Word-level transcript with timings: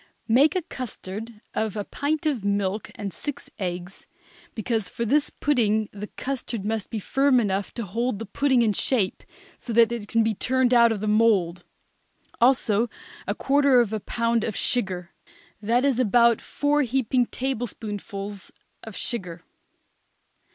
Make 0.27 0.55
a 0.55 0.63
custard 0.63 1.41
of 1.53 1.77
a 1.77 1.83
pint 1.83 2.25
of 2.25 2.43
milk 2.43 2.89
and 2.95 3.13
six 3.13 3.51
eggs, 3.59 4.07
because 4.55 4.89
for 4.89 5.05
this 5.05 5.29
pudding 5.29 5.89
the 5.91 6.07
custard 6.07 6.65
must 6.65 6.89
be 6.89 6.97
firm 6.97 7.39
enough 7.39 7.71
to 7.75 7.83
hold 7.85 8.17
the 8.17 8.25
pudding 8.25 8.63
in 8.63 8.73
shape 8.73 9.21
so 9.59 9.71
that 9.73 9.91
it 9.91 10.07
can 10.07 10.23
be 10.23 10.33
turned 10.33 10.73
out 10.73 10.91
of 10.91 11.01
the 11.01 11.07
mould; 11.07 11.65
also 12.41 12.89
a 13.27 13.35
quarter 13.35 13.79
of 13.79 13.93
a 13.93 13.99
pound 13.99 14.43
of 14.43 14.55
sugar; 14.55 15.11
that 15.61 15.85
is 15.85 15.99
about 15.99 16.41
four 16.41 16.81
heaping 16.81 17.27
tablespoonfuls 17.27 18.51
of 18.83 18.95
sugar. 18.95 19.43